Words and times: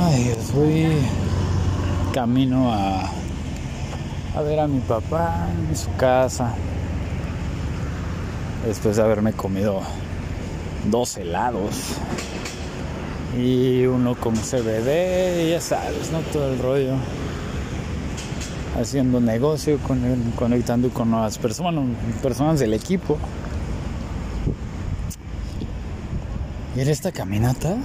Ay, 0.00 0.34
voy 0.54 0.86
camino 2.12 2.72
a, 2.72 3.10
a 4.36 4.42
ver 4.42 4.60
a 4.60 4.66
mi 4.66 4.80
papá 4.80 5.48
en 5.68 5.76
su 5.76 5.92
casa. 5.96 6.54
Después 8.66 8.96
de 8.96 9.02
haberme 9.02 9.32
comido 9.32 9.80
dos 10.90 11.16
helados 11.16 11.94
y 13.36 13.84
uno 13.86 14.14
con 14.16 14.34
CBD, 14.34 15.46
y 15.46 15.50
ya 15.50 15.60
sabes, 15.60 16.10
¿no? 16.10 16.20
Todo 16.32 16.52
el 16.52 16.58
rollo. 16.58 16.94
Haciendo 18.80 19.20
negocio, 19.20 19.78
con, 19.78 20.00
conectando 20.36 20.90
con 20.90 21.10
nuevas 21.10 21.38
personas, 21.38 21.84
personas 22.22 22.60
del 22.60 22.74
equipo. 22.74 23.18
Y 26.76 26.80
en 26.80 26.88
esta 26.88 27.10
caminata, 27.10 27.76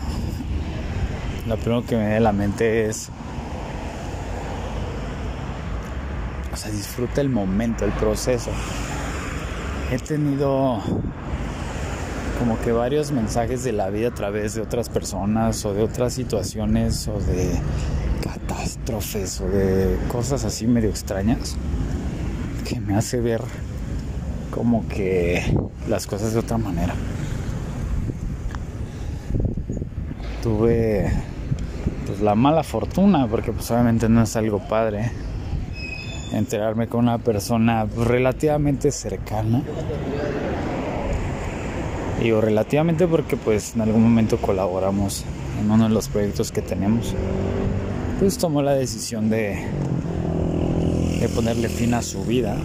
lo 1.47 1.57
primero 1.57 1.85
que 1.85 1.95
me 1.95 2.01
viene 2.01 2.17
a 2.17 2.21
la 2.21 2.31
mente 2.31 2.85
es. 2.85 3.09
O 6.51 6.55
sea, 6.55 6.71
disfruta 6.71 7.21
el 7.21 7.29
momento, 7.29 7.83
el 7.83 7.91
proceso. 7.91 8.51
He 9.91 9.97
tenido 9.97 10.81
como 12.39 12.59
que 12.61 12.71
varios 12.71 13.11
mensajes 13.11 13.63
de 13.63 13.73
la 13.73 13.89
vida 13.89 14.09
a 14.09 14.13
través 14.13 14.55
de 14.55 14.61
otras 14.61 14.89
personas 14.89 15.65
o 15.65 15.73
de 15.73 15.83
otras 15.83 16.13
situaciones 16.13 17.07
o 17.07 17.19
de 17.19 17.59
catástrofes 18.23 19.41
o 19.41 19.47
de 19.47 19.97
cosas 20.09 20.43
así 20.45 20.67
medio 20.67 20.89
extrañas 20.89 21.55
que 22.67 22.79
me 22.79 22.95
hace 22.95 23.19
ver 23.19 23.41
como 24.51 24.87
que 24.87 25.57
las 25.87 26.07
cosas 26.07 26.33
de 26.33 26.39
otra 26.39 26.57
manera. 26.57 26.93
Tuve 30.41 31.11
pues 32.13 32.21
la 32.21 32.35
mala 32.35 32.61
fortuna 32.61 33.25
porque 33.27 33.51
pues 33.51 33.71
obviamente 33.71 34.07
no 34.07 34.21
es 34.21 34.35
algo 34.35 34.59
padre 34.59 35.09
enterarme 36.31 36.87
con 36.87 37.01
una 37.01 37.17
persona 37.17 37.85
relativamente 37.85 38.91
cercana 38.91 39.63
Digo 42.21 42.39
relativamente 42.39 43.07
porque 43.07 43.35
pues 43.35 43.73
en 43.73 43.81
algún 43.81 44.03
momento 44.03 44.37
colaboramos 44.37 45.25
en 45.59 45.71
uno 45.71 45.85
de 45.85 45.89
los 45.89 46.07
proyectos 46.07 46.51
que 46.51 46.61
tenemos. 46.61 47.15
Pues 48.19 48.37
tomó 48.37 48.61
la 48.61 48.75
decisión 48.75 49.29
de, 49.29 49.57
de 51.19 51.29
ponerle 51.29 51.67
fin 51.67 51.93
a 51.95 52.01
su 52.01 52.23
vida. 52.23 52.55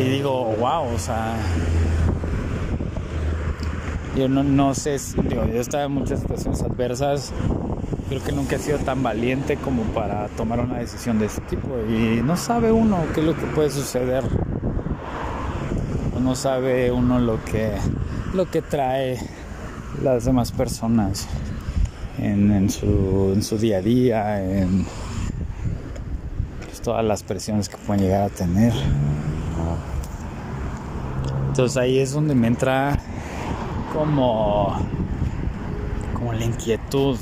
Y 0.00 0.04
digo, 0.04 0.56
wow, 0.58 0.92
o 0.92 0.98
sea, 0.98 1.36
yo 4.16 4.28
no, 4.28 4.42
no 4.42 4.74
sé, 4.74 4.98
digo, 5.28 5.44
yo 5.46 5.60
estaba 5.60 5.84
en 5.84 5.92
muchas 5.92 6.20
situaciones 6.20 6.62
adversas, 6.62 7.32
creo 8.08 8.22
que 8.22 8.32
nunca 8.32 8.56
he 8.56 8.58
sido 8.58 8.78
tan 8.78 9.02
valiente 9.02 9.56
como 9.56 9.82
para 9.94 10.28
tomar 10.28 10.60
una 10.60 10.78
decisión 10.78 11.18
de 11.18 11.26
ese 11.26 11.40
tipo. 11.42 11.68
Y 11.88 12.20
no 12.22 12.36
sabe 12.36 12.70
uno 12.70 12.98
qué 13.14 13.20
es 13.20 13.26
lo 13.26 13.34
que 13.34 13.46
puede 13.46 13.70
suceder. 13.70 14.24
No 16.20 16.34
sabe 16.36 16.92
uno 16.92 17.18
lo 17.18 17.42
que, 17.44 17.72
lo 18.34 18.50
que 18.50 18.62
trae 18.62 19.18
las 20.02 20.24
demás 20.24 20.52
personas 20.52 21.26
en, 22.18 22.70
su, 22.70 23.32
en 23.34 23.42
su 23.42 23.58
día 23.58 23.78
a 23.78 23.80
día, 23.80 24.44
en 24.44 24.86
pues, 26.64 26.80
todas 26.80 27.04
las 27.04 27.22
presiones 27.22 27.68
que 27.68 27.76
pueden 27.78 28.02
llegar 28.04 28.22
a 28.22 28.28
tener. 28.28 28.72
Entonces 31.48 31.76
ahí 31.76 31.98
es 31.98 32.12
donde 32.12 32.34
me 32.34 32.46
entra 32.46 32.98
como, 33.92 34.76
como 36.14 36.32
la 36.32 36.44
inquietud. 36.44 37.18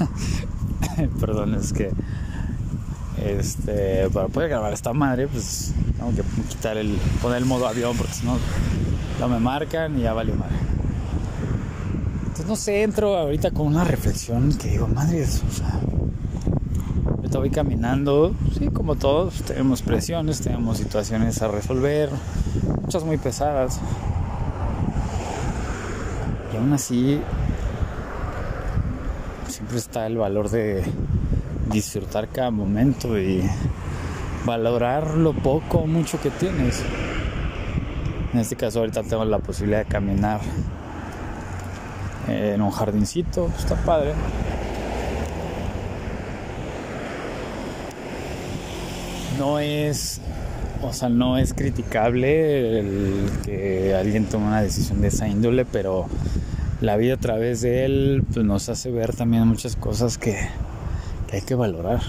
Perdón, 1.20 1.54
es 1.54 1.72
que 1.72 1.90
este, 3.24 4.08
para 4.10 4.28
poder 4.28 4.48
grabar 4.48 4.72
esta 4.72 4.92
madre, 4.92 5.28
pues 5.28 5.72
tengo 5.96 6.10
que 6.14 6.22
quitar 6.48 6.76
el, 6.76 6.96
poner 7.20 7.38
el 7.38 7.44
modo 7.44 7.66
avión 7.66 7.96
porque 7.96 8.14
si 8.14 8.24
no, 8.24 8.38
no 9.18 9.28
me 9.28 9.38
marcan 9.38 9.98
y 9.98 10.02
ya 10.02 10.12
vale 10.12 10.32
madre. 10.32 10.56
Entonces 12.22 12.46
no 12.46 12.56
sé, 12.56 12.82
entro 12.82 13.16
ahorita 13.16 13.50
con 13.50 13.66
una 13.66 13.84
reflexión 13.84 14.52
que 14.54 14.70
digo, 14.70 14.88
madre, 14.88 15.22
o 15.24 15.26
sea, 15.26 15.80
ahorita 17.30 17.38
voy 17.38 17.50
caminando, 17.50 18.34
sí, 18.58 18.70
como 18.70 18.96
todos, 18.96 19.42
tenemos 19.42 19.82
presiones, 19.82 20.40
tenemos 20.40 20.78
situaciones 20.78 21.40
a 21.42 21.46
resolver, 21.46 22.10
muchas 22.82 23.04
muy 23.04 23.18
pesadas. 23.18 23.78
Y 26.52 26.56
aún 26.56 26.72
así, 26.72 27.20
siempre 29.46 29.78
está 29.78 30.08
el 30.08 30.16
valor 30.16 30.50
de 30.50 30.82
disfrutar 31.70 32.26
cada 32.28 32.50
momento 32.50 33.16
y 33.16 33.48
valorar 34.44 35.14
lo 35.14 35.32
poco 35.32 35.78
o 35.78 35.86
mucho 35.86 36.20
que 36.20 36.30
tienes. 36.30 36.82
En 38.32 38.40
este 38.40 38.56
caso 38.56 38.80
ahorita 38.80 39.04
tengo 39.04 39.24
la 39.24 39.38
posibilidad 39.38 39.84
de 39.84 39.86
caminar 39.86 40.40
en 42.26 42.60
un 42.60 42.72
jardincito, 42.72 43.52
está 43.56 43.76
padre. 43.76 44.14
No 49.40 49.58
es, 49.58 50.20
o 50.82 50.92
sea, 50.92 51.08
no 51.08 51.38
es 51.38 51.54
criticable 51.54 52.84
que 53.42 53.94
alguien 53.94 54.26
tome 54.26 54.48
una 54.48 54.60
decisión 54.60 55.00
de 55.00 55.08
esa 55.08 55.28
índole, 55.28 55.64
pero 55.64 56.08
la 56.82 56.98
vida 56.98 57.14
a 57.14 57.16
través 57.16 57.62
de 57.62 57.86
él 57.86 58.22
pues, 58.34 58.44
nos 58.44 58.68
hace 58.68 58.90
ver 58.90 59.16
también 59.16 59.48
muchas 59.48 59.76
cosas 59.76 60.18
que, 60.18 60.36
hay 61.32 61.40
que 61.40 61.54
valorar. 61.54 62.02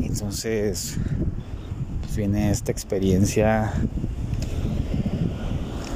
Entonces, 0.00 0.96
pues 2.00 2.16
viene 2.16 2.50
esta 2.50 2.72
experiencia 2.72 3.74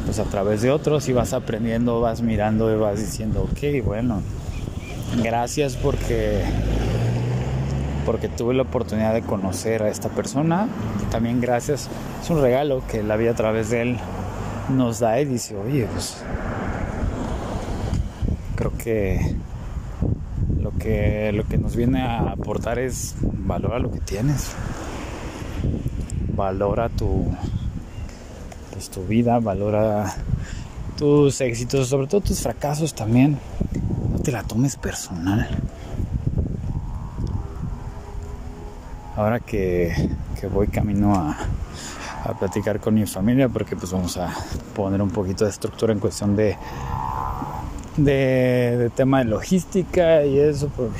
pues 0.05 0.19
a 0.19 0.25
través 0.25 0.61
de 0.61 0.71
otros 0.71 1.09
y 1.09 1.15
vas 1.15 1.33
aprendiendo, 1.33 2.03
vas 2.03 2.21
mirando 2.21 2.71
y 2.71 2.77
vas 2.77 2.99
diciendo, 2.99 3.49
ok, 3.51 3.83
bueno, 3.83 4.21
gracias 5.23 5.77
porque 5.77 6.43
porque 8.05 8.29
tuve 8.29 8.55
la 8.55 8.63
oportunidad 8.63 9.15
de 9.15 9.23
conocer 9.23 9.83
a 9.83 9.89
esta 9.89 10.09
persona 10.09 10.69
y 11.03 11.11
también 11.11 11.41
gracias, 11.41 11.89
es 12.23 12.31
un 12.31 12.41
regalo 12.41 12.83
que 12.87 13.03
la 13.03 13.17
vida 13.17 13.33
a 13.33 13.35
través 13.35 13.71
de 13.71 13.83
él 13.83 13.99
nos 14.71 15.01
da 15.01 15.21
y 15.21 15.25
dice, 15.25 15.57
oye, 15.57 15.87
pues 15.93 16.23
creo 18.57 18.73
que 18.77 19.37
lo 20.61 20.73
que, 20.73 21.33
lo 21.33 21.45
que 21.47 21.59
nos 21.59 21.77
viene 21.77 22.03
a 22.03 22.33
aportar 22.33 22.79
es 22.79 23.15
valora 23.23 23.79
lo 23.79 23.91
que 23.91 24.01
tienes. 24.01 24.53
Valora 26.37 26.89
tu, 26.89 27.27
pues, 28.73 28.91
tu 28.91 29.05
vida, 29.05 29.39
valora 29.41 30.15
tus 30.97 31.41
éxitos, 31.41 31.89
sobre 31.89 32.07
todo 32.07 32.21
tus 32.21 32.41
fracasos 32.41 32.95
también. 32.95 33.39
No 34.11 34.19
te 34.19 34.33
la 34.33 34.43
tomes 34.43 34.77
personal. 34.77 35.49
Ahora 39.21 39.41
que, 39.41 39.95
que 40.41 40.47
voy 40.47 40.69
camino 40.69 41.15
a, 41.15 41.37
a 42.25 42.39
platicar 42.39 42.81
con 42.81 42.95
mi 42.95 43.05
familia, 43.05 43.51
porque 43.51 43.77
pues 43.77 43.93
vamos 43.93 44.17
a 44.17 44.35
poner 44.75 45.03
un 45.03 45.11
poquito 45.11 45.45
de 45.45 45.51
estructura 45.51 45.93
en 45.93 45.99
cuestión 45.99 46.35
de 46.35 46.57
de, 47.99 48.91
tema 48.95 49.19
de 49.19 49.27
logística 49.27 50.25
y 50.25 50.39
eso, 50.39 50.69
por, 50.69 50.91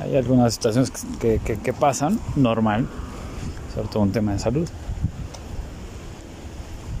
hay 0.00 0.16
algunas 0.16 0.54
situaciones 0.54 0.90
que, 1.20 1.38
que, 1.38 1.72
pasan, 1.72 2.18
normal, 2.34 2.88
sobre 3.72 3.86
todo 3.86 4.02
un 4.02 4.10
tema 4.10 4.32
de 4.32 4.40
salud. 4.40 4.68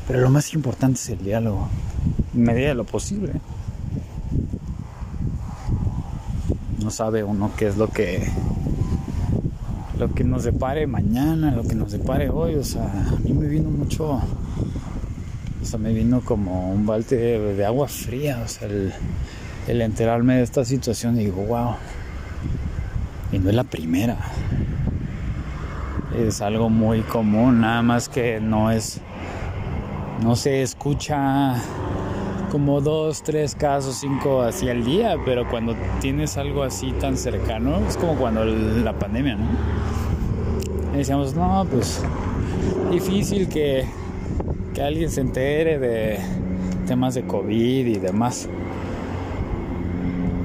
Pero 0.06 0.20
lo 0.20 0.30
más 0.30 0.54
importante 0.54 1.00
es 1.00 1.08
el 1.08 1.18
diálogo, 1.18 1.68
en 2.32 2.42
medida 2.42 2.68
de 2.68 2.74
lo 2.74 2.84
posible. 2.84 3.32
No 6.78 6.92
sabe 6.92 7.24
uno 7.24 7.50
qué 7.56 7.66
es 7.66 7.76
lo 7.76 7.88
que 7.88 8.28
lo 10.02 10.12
que 10.12 10.24
nos 10.24 10.42
depare 10.42 10.88
mañana, 10.88 11.52
lo 11.52 11.62
que 11.62 11.76
nos 11.76 11.92
depare 11.92 12.28
hoy, 12.28 12.56
o 12.56 12.64
sea, 12.64 12.86
a 12.86 13.20
mí 13.22 13.32
me 13.32 13.46
vino 13.46 13.70
mucho 13.70 14.14
o 14.14 15.64
sea, 15.64 15.78
me 15.78 15.92
vino 15.92 16.22
como 16.22 16.72
un 16.72 16.84
balde 16.84 17.38
de, 17.38 17.64
agua 17.64 17.86
fría, 17.86 18.42
o 18.44 18.48
sea, 18.48 18.66
el, 18.66 19.80
enterarme 19.80 20.38
de 20.38 20.42
esta 20.42 20.64
situación 20.64 21.20
y 21.20 21.26
digo, 21.26 21.44
wow, 21.44 21.76
y 23.30 23.38
no 23.38 23.48
es 23.48 23.54
la 23.54 23.62
primera. 23.62 24.18
Es 26.18 26.40
algo 26.40 26.68
muy 26.68 27.02
común, 27.02 27.60
nada 27.60 27.82
más 27.82 28.08
que 28.08 28.40
no 28.40 28.72
es, 28.72 29.00
no 30.24 30.34
se 30.34 30.62
escucha 30.62 31.54
como 32.52 32.82
dos, 32.82 33.22
tres 33.22 33.54
casos, 33.54 33.96
cinco 33.96 34.42
así 34.42 34.68
al 34.68 34.84
día, 34.84 35.16
pero 35.24 35.48
cuando 35.48 35.74
tienes 36.02 36.36
algo 36.36 36.62
así 36.62 36.92
tan 36.92 37.16
cercano, 37.16 37.80
es 37.88 37.96
como 37.96 38.14
cuando 38.14 38.44
la 38.44 38.92
pandemia, 38.92 39.36
¿no? 39.36 39.46
Y 40.92 40.98
decíamos, 40.98 41.34
no, 41.34 41.66
pues 41.70 42.04
difícil 42.90 43.48
que, 43.48 43.86
que 44.74 44.82
alguien 44.82 45.10
se 45.10 45.22
entere 45.22 45.78
de 45.78 46.18
temas 46.86 47.14
de 47.14 47.22
COVID 47.22 47.86
y 47.86 47.98
demás. 47.98 48.50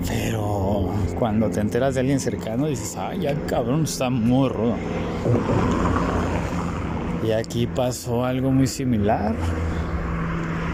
Pero 0.08 0.90
cuando 1.20 1.50
te 1.50 1.60
enteras 1.60 1.96
de 1.96 2.00
alguien 2.00 2.22
cercano 2.22 2.68
dices, 2.68 2.96
ay, 2.96 3.20
ya 3.20 3.36
cabrón, 3.48 3.84
está 3.84 4.10
muy 4.10 4.48
rudo. 4.48 4.76
Y 7.28 7.32
aquí 7.32 7.68
pasó 7.68 8.24
algo 8.24 8.50
muy 8.50 8.68
similar. 8.68 9.36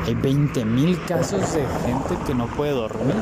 Hay 0.06 0.16
20.000 0.16 1.06
casos 1.06 1.54
de 1.54 1.66
gente 1.86 2.18
que 2.28 2.34
no 2.34 2.48
puede 2.48 2.72
dormir. 2.72 3.16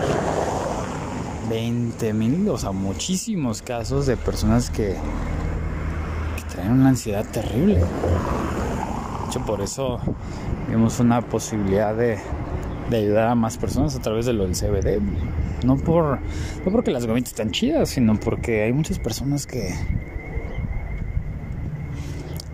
20.000, 1.49 2.49
o 2.49 2.57
sea, 2.57 2.71
muchísimos 2.71 3.61
casos 3.61 4.07
de 4.07 4.17
personas 4.17 4.71
que, 4.71 4.95
que 6.35 6.43
traen 6.55 6.71
una 6.71 6.89
ansiedad 6.89 7.23
terrible. 7.25 7.75
De 7.75 9.27
hecho, 9.27 9.45
por 9.45 9.61
eso 9.61 9.99
vimos 10.69 10.99
una 10.99 11.21
posibilidad 11.21 11.93
de, 11.95 12.17
de 12.89 12.97
ayudar 12.97 13.27
a 13.27 13.35
más 13.35 13.57
personas 13.57 13.95
a 13.95 13.99
través 14.01 14.25
de 14.25 14.33
lo 14.33 14.47
del 14.47 14.55
CBD. 14.55 15.01
No, 15.63 15.77
por, 15.77 16.19
no 16.65 16.71
porque 16.71 16.89
las 16.89 17.05
gomitas 17.05 17.33
están 17.33 17.51
chidas, 17.51 17.89
sino 17.89 18.19
porque 18.19 18.63
hay 18.63 18.73
muchas 18.73 18.97
personas 18.97 19.45
que, 19.45 19.75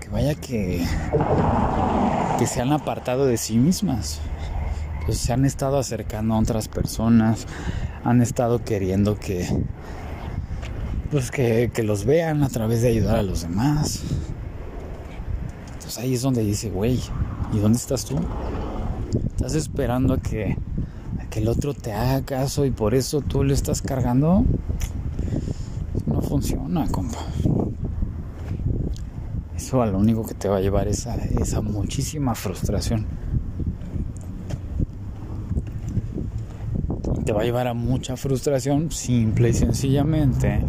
que 0.02 0.10
vaya 0.10 0.36
que, 0.36 0.86
que 2.38 2.46
se 2.46 2.62
han 2.62 2.72
apartado 2.72 3.26
de 3.26 3.38
sí 3.38 3.58
mismas. 3.58 4.20
Pues 5.06 5.18
se 5.18 5.34
han 5.34 5.46
estado 5.46 5.78
acercando 5.78 6.36
a 6.36 6.40
otras 6.40 6.68
personas, 6.68 7.48
han 8.04 8.22
estado 8.22 8.64
queriendo 8.64 9.18
que, 9.18 9.48
pues 11.12 11.32
que, 11.32 11.72
que 11.74 11.84
los 11.84 12.06
vean 12.06 12.44
a 12.44 12.50
través 12.50 12.82
de 12.82 12.90
ayudar 12.90 13.16
a 13.18 13.24
los 13.24 13.42
demás. 13.42 14.04
Entonces 15.74 15.98
ahí 15.98 16.14
es 16.14 16.22
donde 16.22 16.44
dice, 16.44 16.70
güey, 16.70 17.00
¿y 17.54 17.60
dónde 17.60 17.78
estás 17.78 18.06
tú? 18.06 18.20
Estás 19.30 19.56
esperando 19.56 20.16
a 20.16 20.18
que, 20.18 20.58
a 21.20 21.30
que 21.30 21.40
el 21.40 21.48
otro 21.48 21.74
te 21.74 21.94
haga 21.94 22.22
caso 22.24 22.66
y 22.66 22.72
por 22.72 22.94
eso 22.94 23.22
tú 23.22 23.44
le 23.44 23.54
estás 23.54 23.82
cargando. 23.82 24.44
No 26.06 26.22
funciona, 26.22 26.86
compa. 26.90 27.20
Eso 29.58 29.82
a 29.82 29.88
lo 29.88 29.98
único 29.98 30.24
que 30.26 30.36
te 30.36 30.48
va 30.48 30.58
a 30.58 30.62
llevar 30.62 30.88
es 30.88 31.08
a 31.08 31.16
esa 31.16 31.62
muchísima 31.62 32.36
frustración. 32.36 33.08
Te 37.26 37.34
va 37.34 37.42
a 37.42 37.44
llevar 37.44 37.68
a 37.68 37.74
mucha 37.74 38.16
frustración 38.16 38.92
simple 38.92 39.50
y 39.50 39.54
sencillamente. 39.54 40.64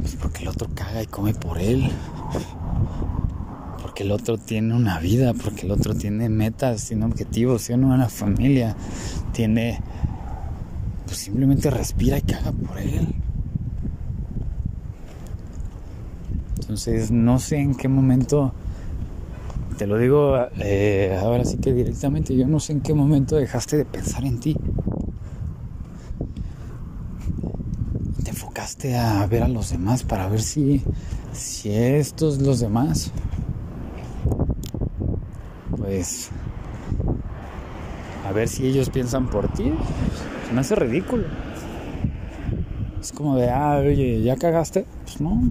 Pues 0.00 0.16
porque 0.16 0.42
el 0.42 0.48
otro 0.48 0.68
caga 0.74 1.02
y 1.02 1.06
come 1.06 1.32
por 1.32 1.58
él 1.58 1.90
porque 3.98 4.02
el 4.02 4.12
otro 4.12 4.38
tiene 4.38 4.74
una 4.74 5.00
vida, 5.00 5.34
porque 5.34 5.66
el 5.66 5.72
otro 5.72 5.94
tiene 5.94 6.28
metas, 6.28 6.86
tiene 6.86 7.04
objetivos, 7.04 7.66
tiene 7.66 7.86
una 7.86 8.08
familia, 8.08 8.76
tiene... 9.32 9.80
Pues 11.06 11.18
simplemente 11.18 11.70
respira 11.70 12.18
y 12.18 12.22
caga 12.22 12.52
por 12.52 12.78
él. 12.78 13.14
Entonces 16.68 17.10
no 17.10 17.38
sé 17.38 17.56
en 17.56 17.74
qué 17.74 17.88
momento, 17.88 18.52
te 19.78 19.86
lo 19.86 19.96
digo 19.96 20.36
eh, 20.58 21.18
ahora 21.18 21.46
sí 21.46 21.56
que 21.56 21.72
directamente, 21.72 22.36
yo 22.36 22.46
no 22.46 22.60
sé 22.60 22.74
en 22.74 22.82
qué 22.82 22.92
momento 22.92 23.36
dejaste 23.36 23.78
de 23.78 23.86
pensar 23.86 24.26
en 24.26 24.38
ti. 24.38 24.54
Te 28.22 28.28
enfocaste 28.28 28.98
a 28.98 29.26
ver 29.26 29.44
a 29.44 29.48
los 29.48 29.70
demás 29.70 30.02
para 30.02 30.28
ver 30.28 30.42
si, 30.42 30.82
si 31.32 31.70
estos 31.70 32.42
los 32.42 32.60
demás 32.60 33.12
pues 35.78 36.28
a 38.26 38.32
ver 38.32 38.46
si 38.46 38.66
ellos 38.66 38.90
piensan 38.90 39.30
por 39.30 39.50
ti. 39.54 39.72
Se 40.46 40.52
me 40.52 40.60
hace 40.60 40.74
ridículo. 40.74 41.24
Es 43.00 43.10
como 43.12 43.36
de, 43.36 43.48
ah, 43.48 43.78
oye, 43.78 44.20
¿ya 44.20 44.36
cagaste? 44.36 44.84
Pues 45.04 45.18
no. 45.22 45.50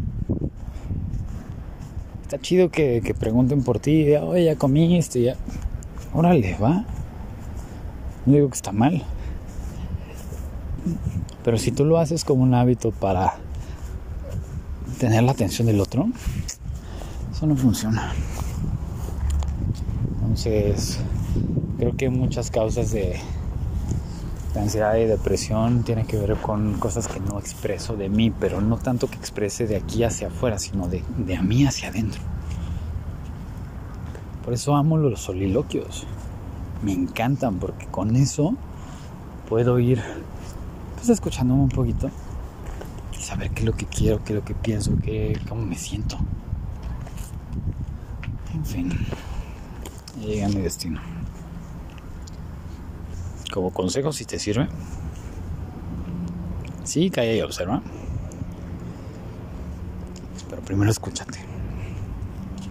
Está 2.28 2.40
chido 2.40 2.70
que, 2.70 3.02
que 3.06 3.14
pregunten 3.14 3.64
por 3.64 3.80
ti, 3.80 4.14
oye, 4.18 4.44
ya 4.44 4.58
comiste, 4.58 5.22
ya. 5.22 5.38
Órale, 6.14 6.58
va. 6.62 6.84
No 8.26 8.34
digo 8.34 8.50
que 8.50 8.56
está 8.56 8.74
mal. 8.74 9.02
Pero 11.46 11.58
si 11.58 11.72
tú 11.72 11.86
lo 11.86 11.98
haces 11.98 12.26
como 12.26 12.44
un 12.44 12.54
hábito 12.54 12.92
para 12.92 13.36
tener 15.00 15.24
la 15.24 15.32
atención 15.32 15.68
del 15.68 15.80
otro, 15.80 16.10
eso 17.32 17.48
no 17.48 17.56
funciona. 17.56 18.12
Entonces, 20.20 21.00
creo 21.78 21.96
que 21.96 22.10
muchas 22.10 22.52
causas 22.52 22.92
de, 22.92 23.22
ansiedad 24.60 24.96
y 24.96 25.06
depresión 25.06 25.84
tienen 25.84 26.06
que 26.06 26.18
ver 26.18 26.36
con 26.38 26.74
cosas 26.80 27.08
que 27.08 27.20
no 27.20 27.40
expreso 27.40 27.96
de 27.96 28.10
mí, 28.10 28.32
pero 28.32 28.62
no 28.62 28.78
tanto 28.78 29.08
que 29.08 29.16
exprese 29.16 29.68
de 29.68 29.76
aquí 29.76 30.04
hacia 30.04 30.28
afuera, 30.28 30.58
sino 30.58 30.88
de, 30.88 31.04
de 31.18 31.36
a 31.36 31.42
mí 31.42 31.66
hacia 31.66 31.90
adentro. 31.90 32.22
Por 34.44 34.54
eso 34.54 34.76
amo 34.76 34.98
los 34.98 35.22
soliloquios. 35.22 36.06
Me 36.84 36.94
encantan 36.94 37.60
porque 37.60 37.86
con 37.88 38.16
eso 38.16 38.56
puedo 39.50 39.80
ir 39.80 40.02
pues, 40.96 41.10
escuchándome 41.10 41.64
un 41.64 41.70
poquito 41.70 42.10
y 43.18 43.22
saber 43.22 43.52
qué 43.52 43.62
es 43.62 43.66
lo 43.66 43.74
que 43.74 43.86
quiero, 43.86 44.24
qué 44.24 44.34
es 44.34 44.40
lo 44.40 44.46
que 44.46 44.54
pienso, 44.54 44.92
qué, 45.04 45.40
cómo 45.50 45.66
me 45.66 45.76
siento. 45.76 46.18
En 48.54 48.66
fin 48.66 48.94
llegué 50.20 50.44
a 50.44 50.50
mi 50.50 50.62
destino. 50.62 51.00
Como 53.58 53.72
consejo, 53.74 54.14
si 54.14 54.24
te 54.24 54.38
sirve, 54.38 54.68
sí, 56.84 57.10
calla 57.10 57.34
y 57.34 57.42
observa. 57.42 57.82
Pero 60.48 60.62
primero 60.62 60.92
escúchate. 60.92 61.40